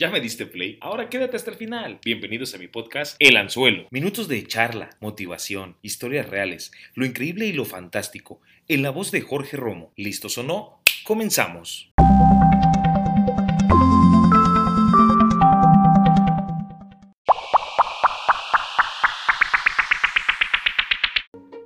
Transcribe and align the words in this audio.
¿Ya 0.00 0.12
me 0.12 0.20
diste 0.20 0.46
play? 0.46 0.78
Ahora 0.80 1.08
quédate 1.08 1.36
hasta 1.36 1.50
el 1.50 1.56
final. 1.56 1.98
Bienvenidos 2.04 2.54
a 2.54 2.58
mi 2.58 2.68
podcast 2.68 3.16
El 3.18 3.36
Anzuelo. 3.36 3.88
Minutos 3.90 4.28
de 4.28 4.46
charla, 4.46 4.90
motivación, 5.00 5.76
historias 5.82 6.28
reales, 6.28 6.70
lo 6.94 7.04
increíble 7.04 7.46
y 7.46 7.52
lo 7.52 7.64
fantástico, 7.64 8.40
en 8.68 8.82
la 8.82 8.90
voz 8.90 9.10
de 9.10 9.22
Jorge 9.22 9.56
Romo. 9.56 9.92
¿Listos 9.96 10.38
o 10.38 10.44
no? 10.44 10.80
Comenzamos. 11.02 11.92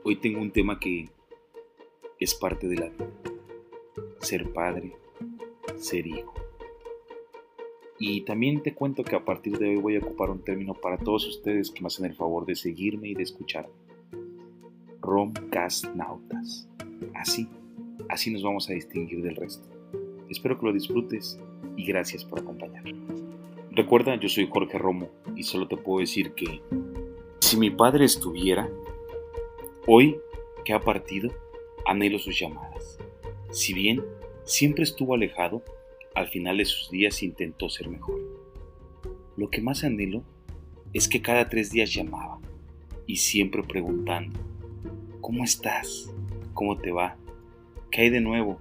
Hoy 0.04 0.16
tengo 0.22 0.40
un 0.40 0.52
tema 0.52 0.80
que 0.80 1.10
es 2.18 2.34
parte 2.34 2.66
de 2.66 2.76
la 2.76 2.88
vida. 2.88 3.10
Ser 4.22 4.50
padre, 4.54 4.94
ser 5.76 6.06
hijo. 6.06 6.51
Y 8.04 8.22
también 8.22 8.64
te 8.64 8.74
cuento 8.74 9.04
que 9.04 9.14
a 9.14 9.24
partir 9.24 9.58
de 9.58 9.68
hoy 9.68 9.76
voy 9.76 9.94
a 9.94 10.00
ocupar 10.00 10.28
un 10.28 10.42
término 10.42 10.74
para 10.74 10.96
todos 10.96 11.24
ustedes 11.24 11.70
que 11.70 11.82
me 11.82 11.86
hacen 11.86 12.04
el 12.04 12.16
favor 12.16 12.44
de 12.44 12.56
seguirme 12.56 13.06
y 13.06 13.14
de 13.14 13.22
escucharme. 13.22 13.70
Romcast 15.00 15.86
Nautas. 15.94 16.68
Así, 17.14 17.46
así 18.08 18.32
nos 18.32 18.42
vamos 18.42 18.68
a 18.68 18.72
distinguir 18.72 19.22
del 19.22 19.36
resto. 19.36 19.68
Espero 20.28 20.58
que 20.58 20.66
lo 20.66 20.72
disfrutes 20.72 21.38
y 21.76 21.86
gracias 21.86 22.24
por 22.24 22.40
acompañarme. 22.40 22.96
Recuerda, 23.70 24.16
yo 24.16 24.28
soy 24.28 24.48
Jorge 24.52 24.78
Romo 24.78 25.08
y 25.36 25.44
solo 25.44 25.68
te 25.68 25.76
puedo 25.76 26.00
decir 26.00 26.32
que 26.32 26.60
si 27.38 27.56
mi 27.56 27.70
padre 27.70 28.04
estuviera, 28.04 28.68
hoy 29.86 30.16
que 30.64 30.72
ha 30.72 30.80
partido, 30.80 31.30
anhelo 31.86 32.18
sus 32.18 32.36
llamadas. 32.36 32.98
Si 33.52 33.72
bien 33.72 34.04
siempre 34.42 34.82
estuvo 34.82 35.14
alejado, 35.14 35.62
al 36.14 36.28
final 36.28 36.58
de 36.58 36.64
sus 36.64 36.90
días 36.90 37.22
intentó 37.22 37.68
ser 37.68 37.88
mejor. 37.88 38.20
Lo 39.36 39.48
que 39.50 39.60
más 39.60 39.84
anhelo 39.84 40.22
es 40.92 41.08
que 41.08 41.22
cada 41.22 41.48
tres 41.48 41.70
días 41.70 41.92
llamaba 41.92 42.38
y 43.06 43.16
siempre 43.16 43.62
preguntando, 43.62 44.38
¿cómo 45.20 45.44
estás? 45.44 46.12
¿Cómo 46.54 46.76
te 46.76 46.92
va? 46.92 47.16
¿Qué 47.90 48.02
hay 48.02 48.10
de 48.10 48.20
nuevo? 48.20 48.60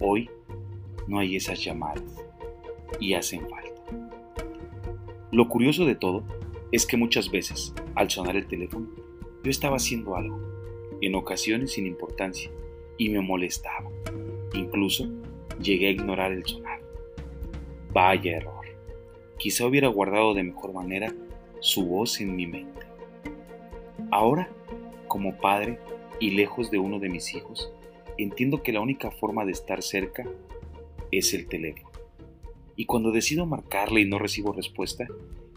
Hoy 0.00 0.28
no 1.06 1.18
hay 1.18 1.36
esas 1.36 1.62
llamadas 1.62 2.04
y 3.00 3.14
hacen 3.14 3.48
falta. 3.48 3.82
Lo 5.32 5.48
curioso 5.48 5.84
de 5.84 5.94
todo 5.94 6.24
es 6.72 6.86
que 6.86 6.96
muchas 6.96 7.30
veces, 7.30 7.74
al 7.94 8.10
sonar 8.10 8.36
el 8.36 8.46
teléfono, 8.46 8.88
yo 9.42 9.50
estaba 9.50 9.76
haciendo 9.76 10.16
algo, 10.16 10.40
en 11.00 11.14
ocasiones 11.14 11.72
sin 11.72 11.86
importancia, 11.86 12.50
y 12.98 13.08
me 13.08 13.20
molestaba. 13.20 13.90
Incluso 14.54 15.10
llegué 15.60 15.88
a 15.88 15.92
ignorar 15.92 16.32
el 16.32 16.44
sonar. 16.44 16.80
Vaya 17.92 18.36
error. 18.36 18.64
Quizá 19.38 19.66
hubiera 19.66 19.88
guardado 19.88 20.34
de 20.34 20.42
mejor 20.42 20.72
manera 20.72 21.14
su 21.60 21.86
voz 21.86 22.20
en 22.20 22.36
mi 22.36 22.46
mente. 22.46 22.86
Ahora, 24.10 24.48
como 25.08 25.36
padre 25.38 25.78
y 26.20 26.30
lejos 26.30 26.70
de 26.70 26.78
uno 26.78 26.98
de 26.98 27.08
mis 27.08 27.34
hijos, 27.34 27.72
entiendo 28.18 28.62
que 28.62 28.72
la 28.72 28.80
única 28.80 29.10
forma 29.10 29.44
de 29.44 29.52
estar 29.52 29.82
cerca 29.82 30.24
es 31.10 31.34
el 31.34 31.46
teléfono. 31.46 31.90
Y 32.76 32.86
cuando 32.86 33.12
decido 33.12 33.46
marcarle 33.46 34.00
y 34.00 34.04
no 34.04 34.18
recibo 34.18 34.52
respuesta, 34.52 35.06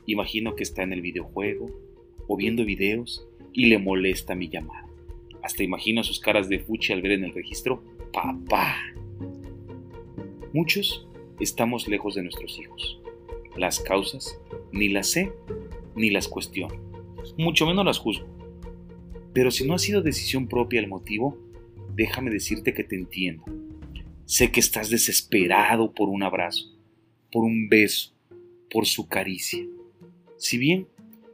imagino 0.05 0.55
que 0.55 0.63
está 0.63 0.83
en 0.83 0.93
el 0.93 1.01
videojuego 1.01 1.67
o 2.27 2.37
viendo 2.37 2.65
videos 2.65 3.27
y 3.53 3.67
le 3.67 3.79
molesta 3.79 4.35
mi 4.35 4.49
llamada. 4.49 4.87
Hasta 5.41 5.63
imagino 5.63 6.03
sus 6.03 6.19
caras 6.19 6.49
de 6.49 6.59
fuchi 6.59 6.93
al 6.93 7.01
ver 7.01 7.13
en 7.13 7.23
el 7.23 7.33
registro, 7.33 7.83
papá. 8.11 8.75
Muchos 10.53 11.05
estamos 11.41 11.87
lejos 11.89 12.15
de 12.15 12.23
nuestros 12.23 12.57
hijos. 12.57 13.01
Las 13.57 13.79
causas 13.79 14.39
ni 14.71 14.87
las 14.87 15.07
sé 15.07 15.33
ni 15.95 16.09
las 16.09 16.27
cuestiono, 16.27 16.75
mucho 17.37 17.65
menos 17.65 17.83
las 17.83 17.97
juzgo. 17.97 18.25
Pero 19.33 19.51
si 19.51 19.67
no 19.67 19.73
ha 19.73 19.79
sido 19.79 20.01
decisión 20.01 20.47
propia 20.47 20.79
el 20.79 20.87
motivo, 20.87 21.37
déjame 21.95 22.31
decirte 22.31 22.73
que 22.73 22.83
te 22.83 22.95
entiendo. 22.95 23.43
Sé 24.25 24.51
que 24.51 24.59
estás 24.59 24.89
desesperado 24.89 25.93
por 25.93 26.07
un 26.07 26.23
abrazo, 26.23 26.65
por 27.31 27.43
un 27.43 27.67
beso, 27.67 28.15
por 28.69 28.85
su 28.85 29.07
caricia. 29.07 29.65
Si 30.37 30.57
bien 30.57 30.87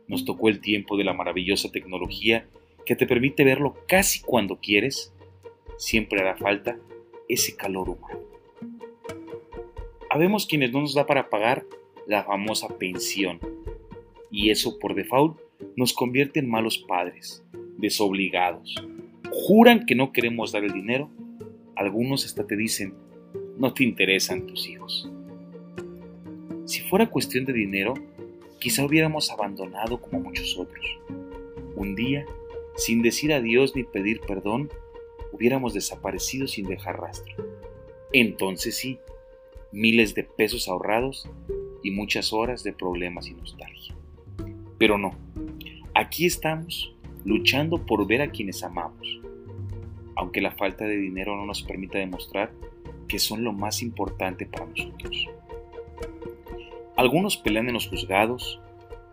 nos 0.07 0.25
tocó 0.25 0.49
el 0.49 0.59
tiempo 0.59 0.97
de 0.97 1.03
la 1.03 1.13
maravillosa 1.13 1.71
tecnología 1.71 2.47
que 2.85 2.95
te 2.95 3.05
permite 3.05 3.43
verlo 3.43 3.75
casi 3.87 4.21
cuando 4.21 4.59
quieres, 4.59 5.13
siempre 5.77 6.21
hará 6.21 6.35
falta 6.35 6.79
ese 7.29 7.55
calor 7.55 7.89
humano. 7.89 8.32
Habemos 10.13 10.45
quienes 10.45 10.71
no 10.71 10.81
nos 10.81 10.93
da 10.93 11.07
para 11.07 11.31
pagar 11.31 11.65
la 12.05 12.23
famosa 12.23 12.67
pensión, 12.77 13.39
y 14.29 14.51
eso 14.51 14.77
por 14.77 14.93
default 14.93 15.39
nos 15.75 15.91
convierte 15.91 16.39
en 16.39 16.47
malos 16.47 16.77
padres, 16.77 17.43
desobligados. 17.79 18.75
Juran 19.31 19.87
que 19.87 19.95
no 19.95 20.11
queremos 20.11 20.51
dar 20.51 20.65
el 20.65 20.71
dinero, 20.71 21.09
algunos 21.75 22.27
hasta 22.27 22.45
te 22.45 22.55
dicen, 22.55 22.93
no 23.57 23.73
te 23.73 23.85
interesan 23.85 24.45
tus 24.45 24.69
hijos. 24.69 25.09
Si 26.65 26.81
fuera 26.81 27.09
cuestión 27.09 27.45
de 27.45 27.53
dinero, 27.53 27.95
quizá 28.59 28.85
hubiéramos 28.85 29.31
abandonado 29.31 29.99
como 29.99 30.19
muchos 30.19 30.59
otros. 30.59 30.85
Un 31.75 31.95
día, 31.95 32.23
sin 32.75 33.01
decir 33.01 33.33
adiós 33.33 33.75
ni 33.75 33.83
pedir 33.83 34.21
perdón, 34.21 34.69
hubiéramos 35.31 35.73
desaparecido 35.73 36.45
sin 36.45 36.67
dejar 36.67 37.01
rastro. 37.01 37.33
Entonces 38.11 38.77
sí, 38.77 38.99
miles 39.73 40.15
de 40.15 40.23
pesos 40.23 40.69
ahorrados 40.69 41.27
y 41.83 41.91
muchas 41.91 42.31
horas 42.31 42.63
de 42.63 42.71
problemas 42.71 43.27
y 43.27 43.33
nostalgia. 43.33 43.95
Pero 44.77 44.97
no, 44.97 45.15
aquí 45.93 46.25
estamos 46.25 46.95
luchando 47.25 47.85
por 47.85 48.07
ver 48.07 48.21
a 48.21 48.29
quienes 48.31 48.63
amamos, 48.63 49.19
aunque 50.15 50.39
la 50.39 50.51
falta 50.51 50.85
de 50.85 50.97
dinero 50.97 51.35
no 51.35 51.45
nos 51.45 51.63
permita 51.63 51.97
demostrar 51.97 52.53
que 53.07 53.19
son 53.19 53.43
lo 53.43 53.51
más 53.51 53.81
importante 53.81 54.45
para 54.45 54.67
nosotros. 54.67 55.27
Algunos 56.95 57.35
pelean 57.35 57.67
en 57.67 57.73
los 57.73 57.89
juzgados, 57.89 58.61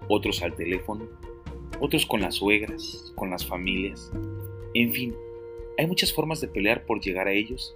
otros 0.09 0.43
al 0.43 0.55
teléfono, 0.55 1.09
otros 1.81 2.05
con 2.05 2.21
las 2.21 2.37
suegras, 2.37 3.13
con 3.17 3.31
las 3.31 3.47
familias, 3.47 4.13
en 4.73 4.93
fin, 4.93 5.15
hay 5.79 5.87
muchas 5.87 6.13
formas 6.13 6.41
de 6.41 6.47
pelear 6.47 6.85
por 6.85 7.01
llegar 7.01 7.27
a 7.27 7.33
ellos 7.33 7.75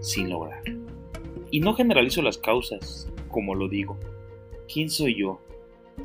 sin 0.00 0.30
lograrlo. 0.30 0.87
Y 1.50 1.60
no 1.60 1.74
generalizo 1.74 2.22
las 2.22 2.38
causas, 2.38 3.08
como 3.30 3.54
lo 3.54 3.68
digo. 3.68 3.98
¿Quién 4.72 4.90
soy 4.90 5.14
yo? 5.14 5.40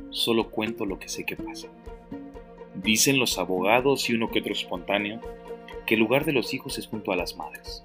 Solo 0.10 0.50
cuento 0.50 0.86
lo 0.86 1.00
que 1.00 1.10
sé 1.10 1.26
que 1.26 1.36
pasa. 1.36 1.68
Dicen 2.76 3.20
los 3.20 3.38
abogados 3.38 4.10
y 4.10 4.14
uno 4.14 4.30
que 4.32 4.40
otro 4.40 4.54
espontáneo 4.54 5.20
que 5.86 5.96
el 5.96 6.00
lugar 6.00 6.26
de 6.26 6.34
los 6.34 6.54
hijos 6.54 6.78
es 6.78 6.88
junto 6.88 7.12
a 7.12 7.16
las 7.16 7.36
madres. 7.36 7.84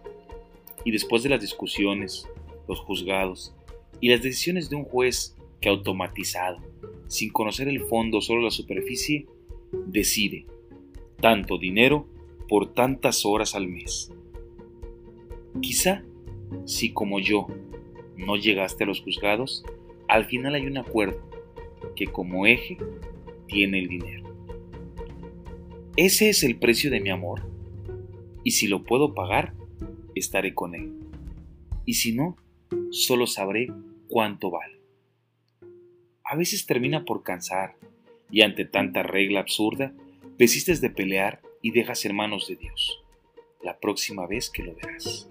Y 0.84 0.92
después 0.92 1.22
de 1.22 1.28
las 1.28 1.41
discusiones, 1.41 2.28
los 2.69 2.80
juzgados 2.80 3.54
y 4.00 4.08
las 4.08 4.22
decisiones 4.22 4.70
de 4.70 4.76
un 4.76 4.84
juez 4.84 5.36
que 5.60 5.69
automatizado, 5.69 6.58
sin 7.08 7.30
conocer 7.30 7.69
el 7.69 7.80
fondo, 7.80 8.20
solo 8.20 8.42
la 8.42 8.50
superficie, 8.50 9.26
decide 9.72 10.46
tanto 11.20 11.58
dinero 11.58 12.06
por 12.48 12.72
tantas 12.72 13.26
horas 13.26 13.54
al 13.54 13.66
mes. 13.66 14.12
Quizá 15.60 16.04
si 16.64 16.92
como 16.92 17.19
yo 17.19 17.47
no 18.16 18.36
llegaste 18.36 18.84
a 18.84 18.86
los 18.86 19.00
juzgados, 19.00 19.64
al 20.09 20.25
final 20.25 20.54
hay 20.54 20.66
un 20.66 20.78
acuerdo 20.78 21.20
que 21.94 22.06
como 22.06 22.47
eje 22.47 22.78
tiene 23.47 23.81
el 23.81 23.88
dinero. 23.88 24.28
Ese 25.97 26.28
es 26.28 26.42
el 26.44 26.56
precio 26.58 26.91
de 26.91 27.00
mi 27.00 27.10
amor, 27.10 27.42
y 28.44 28.53
si 28.53 28.69
lo 28.69 28.84
puedo 28.84 29.14
pagar, 29.14 29.54
estaré 30.14 30.54
con 30.54 30.75
él. 30.75 30.92
Y 31.84 31.94
si 31.94 32.12
no, 32.12 32.37
solo 32.90 33.26
sabré 33.26 33.69
cuánto 34.08 34.50
vale. 34.50 34.81
A 36.25 36.37
veces 36.37 36.67
termina 36.67 37.05
por 37.05 37.22
cansar, 37.22 37.76
y 38.31 38.43
ante 38.43 38.64
tanta 38.64 39.02
regla 39.02 39.40
absurda, 39.40 39.93
desistes 40.38 40.81
de 40.81 40.90
pelear 40.90 41.40
y 41.62 41.72
dejas 41.72 42.05
en 42.05 42.14
manos 42.14 42.46
de 42.46 42.56
Dios, 42.56 43.02
la 43.62 43.78
próxima 43.81 44.26
vez 44.26 44.50
que 44.50 44.62
lo 44.62 44.75
verás. 44.75 45.28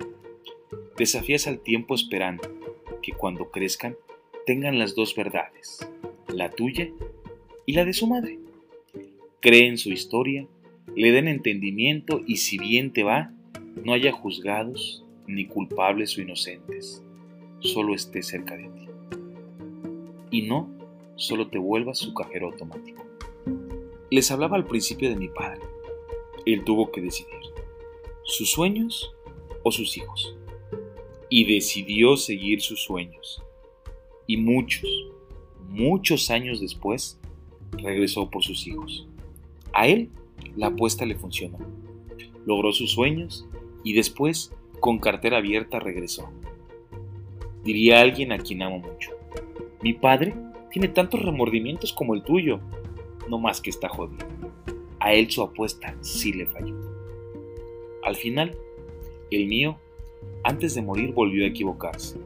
Desafías 0.98 1.46
al 1.46 1.60
tiempo 1.60 1.94
esperando 1.94 2.42
que 3.04 3.12
cuando 3.12 3.52
crezcan 3.52 3.96
tengan 4.48 4.80
las 4.80 4.96
dos 4.96 5.14
verdades, 5.16 5.88
la 6.28 6.50
tuya 6.50 6.90
y 7.68 7.74
la 7.74 7.86
de 7.86 7.94
su 7.94 8.08
madre. 8.08 8.40
Creen 9.40 9.78
su 9.78 9.92
historia, 9.92 10.48
le 10.96 11.12
den 11.12 11.28
entendimiento 11.28 12.22
y 12.26 12.38
si 12.38 12.58
bien 12.58 12.94
te 12.94 13.04
va, 13.04 13.32
no 13.84 13.94
haya 13.94 14.12
juzgados 14.12 15.06
ni 15.28 15.46
culpables 15.46 16.18
o 16.18 16.22
inocentes, 16.22 17.04
solo 17.60 17.94
esté 17.94 18.24
cerca 18.24 18.58
de 18.58 18.64
ti. 18.64 18.88
Y 20.32 20.42
no 20.48 20.68
solo 21.16 21.50
te 21.50 21.60
vuelvas 21.60 22.00
su 22.00 22.16
cajero 22.16 22.48
automático. 22.48 23.06
Les 24.10 24.32
hablaba 24.32 24.58
al 24.58 24.66
principio 24.66 25.10
de 25.12 25.16
mi 25.16 25.28
padre. 25.28 25.62
Él 26.48 26.64
tuvo 26.64 26.92
que 26.92 27.02
decidir, 27.02 27.38
sus 28.24 28.50
sueños 28.50 29.14
o 29.62 29.72
sus 29.72 29.96
hijos 29.96 30.36
y 31.30 31.46
decidió 31.46 32.18
seguir 32.18 32.62
sus 32.62 32.84
sueños. 32.84 33.44
Y 34.26 34.38
muchos, 34.38 34.90
muchos 35.70 36.30
años 36.32 36.62
después, 36.62 37.20
regresó 37.72 38.30
por 38.30 38.44
sus 38.44 38.68
hijos. 38.68 39.08
A 39.74 39.88
él 39.88 40.10
la 40.56 40.68
apuesta 40.68 41.06
le 41.06 41.16
funcionó. 41.16 41.60
Logró 42.46 42.72
sus 42.72 42.92
sueños 42.92 43.46
y 43.84 43.94
después, 43.94 44.54
con 44.80 45.00
cartera 45.00 45.38
abierta, 45.38 45.80
regresó. 45.80 46.30
Diría 47.64 48.02
alguien 48.02 48.32
a 48.32 48.40
quien 48.40 48.62
amo 48.62 48.80
mucho. 48.80 49.12
Mi 49.82 49.94
padre 49.94 50.34
tiene 50.72 50.88
tantos 50.88 51.22
remordimientos 51.22 51.94
como 51.94 52.14
el 52.14 52.24
tuyo, 52.24 52.60
no 53.30 53.38
más 53.40 53.62
que 53.62 53.70
está 53.70 53.90
jodido. 53.90 54.26
A 55.00 55.14
él 55.14 55.30
su 55.30 55.42
apuesta 55.44 55.96
sí 56.02 56.34
le 56.34 56.46
falló. 56.46 56.76
Al 58.04 58.16
final, 58.16 58.58
el 59.32 59.48
mío, 59.48 59.78
antes 60.44 60.76
de 60.76 60.82
morir, 60.82 61.14
volvió 61.14 61.44
a 61.44 61.48
equivocarse, 61.48 62.20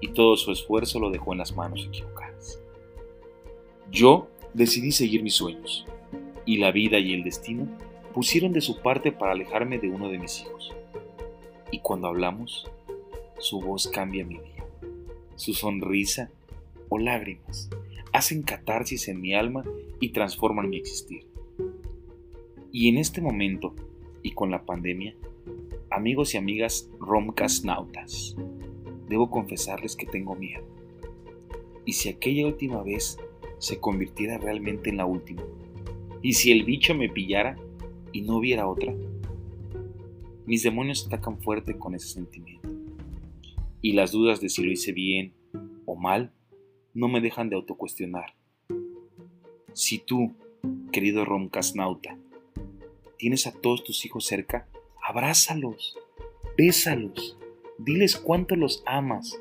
y 0.00 0.08
todo 0.08 0.36
su 0.36 0.52
esfuerzo 0.52 1.00
lo 1.00 1.10
dejó 1.10 1.32
en 1.32 1.38
las 1.38 1.56
manos 1.56 1.86
equivocadas. 1.86 2.60
Yo 3.90 4.28
decidí 4.52 4.92
seguir 4.92 5.22
mis 5.22 5.34
sueños, 5.34 5.86
y 6.44 6.58
la 6.58 6.72
vida 6.72 6.98
y 6.98 7.14
el 7.14 7.24
destino 7.24 7.68
pusieron 8.12 8.52
de 8.52 8.60
su 8.60 8.80
parte 8.80 9.12
para 9.12 9.32
alejarme 9.32 9.78
de 9.78 9.88
uno 9.88 10.08
de 10.08 10.18
mis 10.18 10.42
hijos. 10.42 10.72
Y 11.70 11.80
cuando 11.80 12.08
hablamos, 12.08 12.70
su 13.38 13.60
voz 13.60 13.88
cambia 13.88 14.24
mi 14.24 14.38
día. 14.38 14.64
Su 15.36 15.54
sonrisa 15.54 16.30
o 16.88 16.98
lágrimas 16.98 17.68
hacen 18.12 18.42
catarsis 18.42 19.08
en 19.08 19.20
mi 19.20 19.34
alma 19.34 19.64
y 20.00 20.10
transforman 20.10 20.70
mi 20.70 20.76
existir. 20.76 21.26
Y 22.70 22.88
en 22.88 22.98
este 22.98 23.20
momento, 23.20 23.74
y 24.22 24.32
con 24.32 24.50
la 24.50 24.64
pandemia, 24.64 25.16
amigos 25.94 26.34
y 26.34 26.38
amigas 26.38 26.90
romcasnautas, 26.98 28.34
debo 29.08 29.30
confesarles 29.30 29.94
que 29.96 30.06
tengo 30.06 30.34
miedo. 30.34 30.64
Y 31.84 31.92
si 31.92 32.08
aquella 32.08 32.46
última 32.46 32.82
vez 32.82 33.18
se 33.58 33.78
convirtiera 33.78 34.38
realmente 34.38 34.90
en 34.90 34.96
la 34.96 35.06
última, 35.06 35.42
y 36.20 36.32
si 36.32 36.50
el 36.50 36.64
bicho 36.64 36.94
me 36.94 37.08
pillara 37.08 37.56
y 38.12 38.22
no 38.22 38.38
hubiera 38.38 38.66
otra, 38.66 38.94
mis 40.46 40.62
demonios 40.62 41.06
atacan 41.06 41.38
fuerte 41.38 41.78
con 41.78 41.94
ese 41.94 42.08
sentimiento. 42.08 42.68
Y 43.80 43.92
las 43.92 44.12
dudas 44.12 44.40
de 44.40 44.48
si 44.48 44.62
lo 44.64 44.72
hice 44.72 44.92
bien 44.92 45.34
o 45.84 45.94
mal 45.96 46.32
no 46.92 47.08
me 47.08 47.20
dejan 47.20 47.50
de 47.50 47.56
autocuestionar. 47.56 48.34
Si 49.74 49.98
tú, 49.98 50.32
querido 50.92 51.24
romcasnauta, 51.24 52.18
tienes 53.18 53.46
a 53.46 53.52
todos 53.52 53.84
tus 53.84 54.04
hijos 54.04 54.24
cerca, 54.24 54.68
abrázalos, 55.04 55.98
bésalos, 56.56 57.36
diles 57.76 58.16
cuánto 58.16 58.56
los 58.56 58.82
amas, 58.86 59.38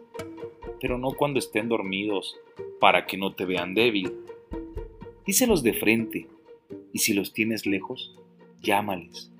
pero 0.81 0.98
no 0.98 1.12
cuando 1.12 1.39
estén 1.39 1.69
dormidos, 1.69 2.38
para 2.81 3.06
que 3.06 3.18
no 3.18 3.33
te 3.33 3.45
vean 3.45 3.74
débil. 3.74 4.13
Díselos 5.25 5.63
de 5.63 5.74
frente, 5.74 6.27
y 6.92 7.00
si 7.00 7.13
los 7.13 7.31
tienes 7.31 7.65
lejos, 7.65 8.13
llámales, 8.62 9.31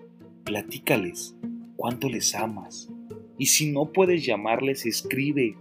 platícales 0.46 1.36
cuánto 1.75 2.08
les 2.08 2.34
amas. 2.36 2.90
Y 3.38 3.48
si 3.48 3.70
no 3.70 3.92
puedes 3.92 4.25
llamarles, 4.25 4.86
escribe, 4.86 5.58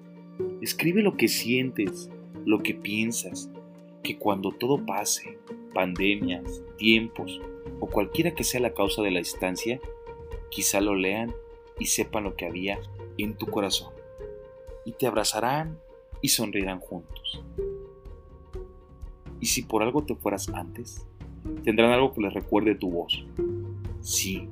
escribe 0.60 1.02
lo 1.02 1.16
que 1.16 1.26
sientes, 1.26 2.08
lo 2.44 2.62
que 2.62 2.74
piensas, 2.74 3.50
que 4.04 4.16
cuando 4.16 4.52
todo 4.52 4.86
pase, 4.86 5.38
pandemias, 5.74 6.62
tiempos 6.76 7.40
o 7.80 7.88
cualquiera 7.88 8.32
que 8.32 8.44
sea 8.44 8.60
la 8.60 8.74
causa 8.74 9.02
de 9.02 9.10
la 9.10 9.18
distancia, 9.18 9.80
quizá 10.52 10.80
lo 10.80 10.94
lean 10.94 11.34
y 11.78 11.86
sepan 11.86 12.24
lo 12.24 12.36
que 12.36 12.46
había 12.46 12.78
en 13.18 13.34
tu 13.34 13.46
corazón. 13.46 13.92
Y 14.84 14.92
te 14.92 15.06
abrazarán 15.06 15.78
y 16.20 16.28
sonreirán 16.28 16.78
juntos. 16.78 17.42
Y 19.40 19.46
si 19.46 19.62
por 19.62 19.82
algo 19.82 20.04
te 20.04 20.14
fueras 20.14 20.48
antes, 20.50 21.06
tendrán 21.64 21.90
algo 21.90 22.12
que 22.12 22.20
les 22.20 22.34
recuerde 22.34 22.74
tu 22.74 22.90
voz. 22.90 23.24
Sí, 24.00 24.48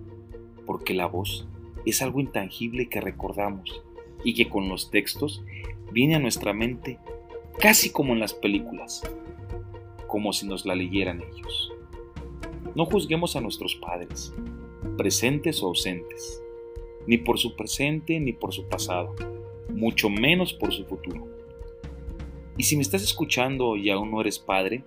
porque 0.66 0.94
la 0.94 1.06
voz 1.06 1.46
es 1.84 2.02
algo 2.02 2.20
intangible 2.20 2.88
que 2.88 3.00
recordamos 3.00 3.82
y 4.24 4.34
que 4.34 4.48
con 4.48 4.68
los 4.68 4.90
textos 4.90 5.44
viene 5.92 6.16
a 6.16 6.20
nuestra 6.20 6.52
mente 6.52 6.98
casi 7.58 7.90
como 7.90 8.14
en 8.14 8.20
las 8.20 8.34
películas, 8.34 9.02
como 10.06 10.32
si 10.32 10.46
nos 10.46 10.64
la 10.64 10.74
leyeran 10.74 11.20
ellos. 11.20 11.72
No 12.74 12.86
juzguemos 12.86 13.36
a 13.36 13.40
nuestros 13.40 13.74
padres, 13.76 14.32
presentes 15.00 15.62
o 15.62 15.68
ausentes, 15.68 16.42
ni 17.06 17.16
por 17.16 17.38
su 17.38 17.56
presente 17.56 18.20
ni 18.20 18.34
por 18.34 18.52
su 18.52 18.68
pasado, 18.68 19.16
mucho 19.70 20.10
menos 20.10 20.52
por 20.52 20.74
su 20.74 20.84
futuro. 20.84 21.26
Y 22.58 22.64
si 22.64 22.76
me 22.76 22.82
estás 22.82 23.02
escuchando 23.02 23.76
y 23.76 23.88
aún 23.88 24.10
no 24.10 24.20
eres 24.20 24.38
padre, 24.38 24.84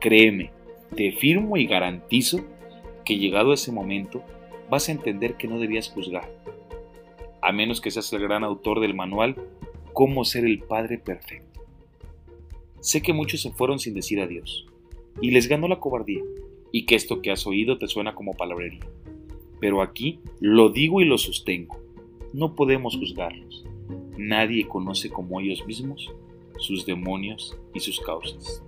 créeme, 0.00 0.50
te 0.96 1.12
firmo 1.12 1.56
y 1.56 1.64
garantizo 1.64 2.40
que 3.04 3.18
llegado 3.18 3.52
ese 3.52 3.70
momento 3.70 4.24
vas 4.68 4.88
a 4.88 4.92
entender 4.92 5.36
que 5.36 5.46
no 5.46 5.60
debías 5.60 5.90
juzgar, 5.90 6.28
a 7.40 7.52
menos 7.52 7.80
que 7.80 7.92
seas 7.92 8.12
el 8.12 8.22
gran 8.22 8.42
autor 8.42 8.80
del 8.80 8.94
manual 8.94 9.36
Cómo 9.92 10.24
ser 10.24 10.44
el 10.44 10.58
Padre 10.58 10.98
Perfecto. 10.98 11.60
Sé 12.80 13.00
que 13.00 13.12
muchos 13.12 13.42
se 13.42 13.52
fueron 13.52 13.78
sin 13.78 13.94
decir 13.94 14.20
adiós, 14.20 14.66
y 15.20 15.30
les 15.30 15.46
ganó 15.46 15.68
la 15.68 15.78
cobardía, 15.78 16.24
y 16.72 16.84
que 16.84 16.96
esto 16.96 17.22
que 17.22 17.30
has 17.30 17.46
oído 17.46 17.78
te 17.78 17.86
suena 17.86 18.16
como 18.16 18.32
palabrería. 18.32 18.80
Pero 19.60 19.82
aquí 19.82 20.20
lo 20.40 20.70
digo 20.70 21.00
y 21.00 21.04
lo 21.04 21.18
sostengo. 21.18 21.78
No 22.32 22.54
podemos 22.54 22.96
juzgarlos. 22.96 23.64
Nadie 24.18 24.66
conoce 24.66 25.10
como 25.10 25.40
ellos 25.40 25.66
mismos 25.66 26.12
sus 26.58 26.86
demonios 26.86 27.56
y 27.74 27.80
sus 27.80 28.00
causas. 28.00 28.62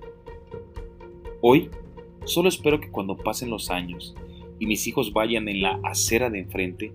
Hoy 1.40 1.70
solo 2.24 2.48
espero 2.48 2.80
que 2.80 2.90
cuando 2.90 3.16
pasen 3.16 3.50
los 3.50 3.70
años 3.70 4.14
y 4.58 4.66
mis 4.66 4.86
hijos 4.86 5.12
vayan 5.12 5.48
en 5.48 5.62
la 5.62 5.80
acera 5.84 6.30
de 6.30 6.40
enfrente, 6.40 6.92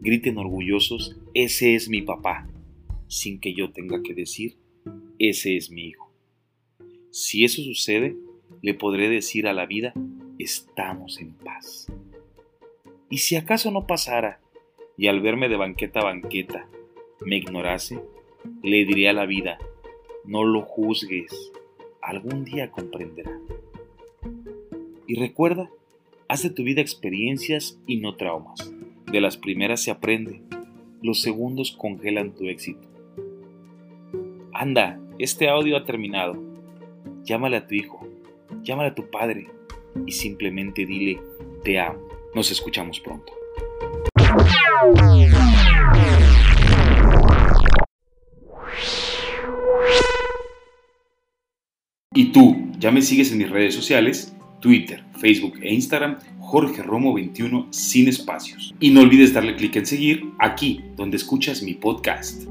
griten 0.00 0.38
orgullosos, 0.38 1.16
ese 1.34 1.74
es 1.74 1.88
mi 1.88 2.02
papá, 2.02 2.48
sin 3.06 3.40
que 3.40 3.54
yo 3.54 3.70
tenga 3.70 4.02
que 4.02 4.14
decir, 4.14 4.56
ese 5.18 5.56
es 5.56 5.70
mi 5.70 5.86
hijo. 5.86 6.12
Si 7.10 7.44
eso 7.44 7.62
sucede, 7.62 8.16
le 8.62 8.74
podré 8.74 9.08
decir 9.08 9.46
a 9.46 9.52
la 9.52 9.66
vida, 9.66 9.94
estamos 10.38 11.20
en 11.20 11.32
paz. 11.32 11.86
Y 13.08 13.18
si 13.18 13.36
acaso 13.36 13.70
no 13.70 13.86
pasara, 13.86 14.40
y 14.96 15.08
al 15.08 15.20
verme 15.20 15.48
de 15.48 15.56
banqueta 15.56 16.00
a 16.00 16.04
banqueta 16.04 16.68
me 17.20 17.36
ignorase, 17.36 18.00
le 18.62 18.84
diré 18.84 19.08
a 19.08 19.12
la 19.12 19.26
vida, 19.26 19.58
no 20.24 20.44
lo 20.44 20.62
juzgues, 20.62 21.52
algún 22.00 22.44
día 22.44 22.70
comprenderá. 22.70 23.38
Y 25.06 25.14
recuerda, 25.14 25.70
haz 26.28 26.42
de 26.42 26.50
tu 26.50 26.64
vida 26.64 26.80
experiencias 26.80 27.80
y 27.86 27.98
no 27.98 28.16
traumas. 28.16 28.72
De 29.10 29.20
las 29.20 29.36
primeras 29.36 29.82
se 29.82 29.90
aprende, 29.90 30.42
los 31.02 31.22
segundos 31.22 31.72
congelan 31.72 32.34
tu 32.34 32.48
éxito. 32.48 32.88
Anda, 34.52 34.98
este 35.18 35.48
audio 35.48 35.76
ha 35.76 35.84
terminado 35.84 36.46
Llámale 37.26 37.56
a 37.56 37.66
tu 37.66 37.74
hijo, 37.74 38.06
llámale 38.62 38.90
a 38.90 38.94
tu 38.94 39.10
padre 39.10 39.48
y 40.06 40.12
simplemente 40.12 40.86
dile, 40.86 41.20
te 41.64 41.80
amo. 41.80 42.05
Nos 42.36 42.50
escuchamos 42.50 43.00
pronto. 43.00 43.32
¿Y 52.12 52.32
tú? 52.32 52.72
¿Ya 52.78 52.90
me 52.90 53.00
sigues 53.00 53.32
en 53.32 53.38
mis 53.38 53.48
redes 53.48 53.74
sociales? 53.74 54.34
Twitter, 54.60 55.02
Facebook 55.18 55.54
e 55.62 55.72
Instagram, 55.72 56.18
Jorge 56.40 56.82
Romo 56.82 57.14
21 57.14 57.68
sin 57.70 58.06
espacios. 58.08 58.74
Y 58.80 58.90
no 58.90 59.00
olvides 59.00 59.32
darle 59.32 59.56
clic 59.56 59.74
en 59.76 59.86
seguir 59.86 60.24
aquí 60.38 60.84
donde 60.94 61.16
escuchas 61.16 61.62
mi 61.62 61.72
podcast. 61.72 62.42